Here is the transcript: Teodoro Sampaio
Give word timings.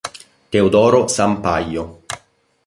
Teodoro 0.49 1.05
Sampaio 1.07 2.01